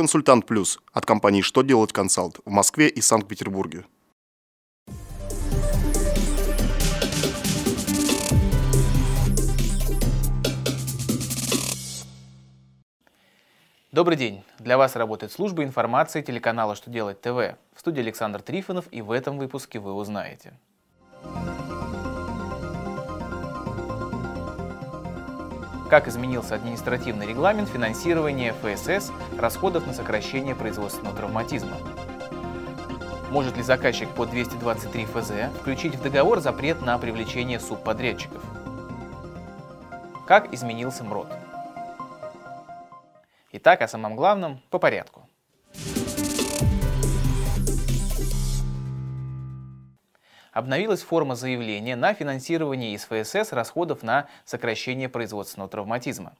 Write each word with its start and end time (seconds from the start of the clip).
Консультант 0.00 0.46
Плюс 0.46 0.78
от 0.94 1.04
компании 1.04 1.42
«Что 1.42 1.60
делать 1.60 1.92
консалт» 1.92 2.40
в 2.46 2.50
Москве 2.50 2.88
и 2.88 3.02
Санкт-Петербурге. 3.02 3.84
Добрый 13.92 14.16
день! 14.16 14.42
Для 14.58 14.78
вас 14.78 14.96
работает 14.96 15.32
служба 15.32 15.64
информации 15.64 16.22
телеканала 16.22 16.74
«Что 16.74 16.90
делать 16.90 17.20
ТВ». 17.20 17.58
В 17.74 17.80
студии 17.80 18.00
Александр 18.00 18.40
Трифонов 18.40 18.86
и 18.90 19.02
в 19.02 19.10
этом 19.10 19.36
выпуске 19.36 19.80
вы 19.80 19.92
узнаете. 19.92 20.54
Как 25.90 26.06
изменился 26.06 26.54
административный 26.54 27.26
регламент 27.26 27.68
финансирования 27.68 28.54
ФСС 28.62 29.10
расходов 29.36 29.88
на 29.88 29.92
сокращение 29.92 30.54
производственного 30.54 31.16
травматизма? 31.16 31.76
Может 33.30 33.56
ли 33.56 33.64
заказчик 33.64 34.08
по 34.10 34.24
223 34.24 35.04
ФЗ 35.06 35.32
включить 35.58 35.96
в 35.96 36.02
договор 36.02 36.38
запрет 36.38 36.80
на 36.80 36.96
привлечение 36.96 37.58
субподрядчиков? 37.58 38.40
Как 40.28 40.54
изменился 40.54 41.02
МРОД? 41.02 41.26
Итак, 43.50 43.82
о 43.82 43.88
самом 43.88 44.14
главном 44.14 44.62
по 44.70 44.78
порядку. 44.78 45.29
Обновилась 50.52 51.02
форма 51.02 51.36
заявления 51.36 51.94
на 51.94 52.12
финансирование 52.12 52.94
из 52.94 53.04
ФСС 53.04 53.52
расходов 53.52 54.02
на 54.02 54.28
сокращение 54.44 55.08
производственного 55.08 55.70
травматизма. 55.70 56.34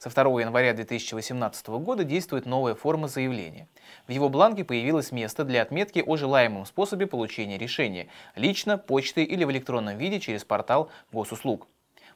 Со 0.00 0.10
2 0.10 0.40
января 0.40 0.72
2018 0.72 1.68
года 1.68 2.02
действует 2.02 2.44
новая 2.44 2.74
форма 2.74 3.06
заявления. 3.06 3.68
В 4.08 4.10
его 4.10 4.28
бланке 4.28 4.64
появилось 4.64 5.12
место 5.12 5.44
для 5.44 5.62
отметки 5.62 6.02
о 6.04 6.16
желаемом 6.16 6.66
способе 6.66 7.06
получения 7.06 7.56
решения– 7.56 8.08
лично, 8.34 8.78
почтой 8.78 9.22
или 9.22 9.44
в 9.44 9.50
электронном 9.52 9.96
виде 9.96 10.18
через 10.18 10.44
портал 10.44 10.90
госуслуг. 11.12 11.68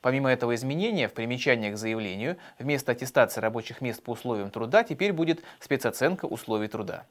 Помимо 0.00 0.30
этого 0.30 0.54
изменения, 0.54 1.08
в 1.08 1.12
примечании 1.12 1.70
к 1.70 1.76
заявлению 1.76 2.38
вместо 2.58 2.92
аттестации 2.92 3.42
рабочих 3.42 3.82
мест 3.82 4.02
по 4.02 4.12
условиям 4.12 4.50
труда 4.50 4.82
теперь 4.82 5.12
будет 5.12 5.42
спецоценка 5.60 6.24
условий 6.24 6.68
труда. 6.68 7.04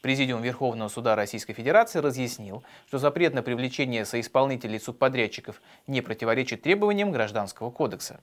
Президиум 0.00 0.40
Верховного 0.40 0.88
суда 0.88 1.14
Российской 1.14 1.52
Федерации 1.52 1.98
разъяснил, 1.98 2.62
что 2.86 2.98
запрет 2.98 3.34
на 3.34 3.42
привлечение 3.42 4.04
соисполнителей 4.04 4.80
субподрядчиков 4.80 5.60
не 5.86 6.00
противоречит 6.00 6.62
требованиям 6.62 7.12
Гражданского 7.12 7.70
кодекса 7.70 8.20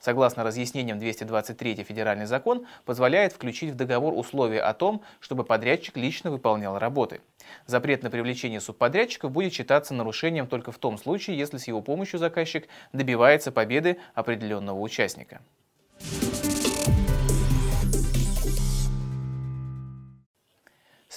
согласно 0.00 0.44
разъяснениям 0.44 0.98
223 0.98 1.82
федеральный 1.82 2.26
закон, 2.26 2.66
позволяет 2.84 3.32
включить 3.32 3.70
в 3.70 3.74
договор 3.74 4.12
условия 4.14 4.60
о 4.60 4.74
том, 4.74 5.02
чтобы 5.20 5.44
подрядчик 5.44 5.96
лично 5.96 6.30
выполнял 6.30 6.78
работы. 6.78 7.20
Запрет 7.66 8.02
на 8.02 8.10
привлечение 8.10 8.60
субподрядчиков 8.60 9.30
будет 9.30 9.54
считаться 9.54 9.94
нарушением 9.94 10.46
только 10.46 10.72
в 10.72 10.78
том 10.78 10.98
случае, 10.98 11.38
если 11.38 11.56
с 11.56 11.66
его 11.66 11.80
помощью 11.80 12.18
заказчик 12.18 12.68
добивается 12.92 13.50
победы 13.50 13.98
определенного 14.14 14.78
участника. 14.78 15.40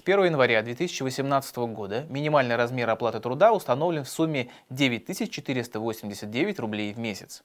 1 0.07 0.23
января 0.23 0.61
2018 0.61 1.57
года 1.57 2.05
минимальный 2.07 2.55
размер 2.55 2.89
оплаты 2.89 3.19
труда 3.19 3.51
установлен 3.51 4.05
в 4.05 4.09
сумме 4.09 4.47
9489 4.69 6.59
рублей 6.59 6.93
в 6.93 6.97
месяц. 6.97 7.43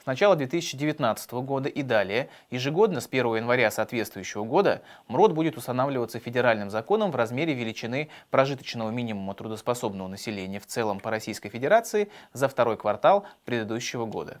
С 0.00 0.06
начала 0.06 0.36
2019 0.36 1.32
года 1.32 1.68
и 1.68 1.82
далее, 1.82 2.28
ежегодно 2.52 3.00
с 3.00 3.08
1 3.08 3.34
января 3.34 3.68
соответствующего 3.72 4.44
года, 4.44 4.82
МРОД 5.08 5.32
будет 5.32 5.56
устанавливаться 5.56 6.20
федеральным 6.20 6.70
законом 6.70 7.10
в 7.10 7.16
размере 7.16 7.52
величины 7.52 8.10
прожиточного 8.30 8.90
минимума 8.90 9.34
трудоспособного 9.34 10.06
населения 10.06 10.60
в 10.60 10.66
целом 10.66 11.00
по 11.00 11.10
Российской 11.10 11.48
Федерации 11.48 12.10
за 12.32 12.46
второй 12.46 12.76
квартал 12.76 13.26
предыдущего 13.44 14.06
года. 14.06 14.40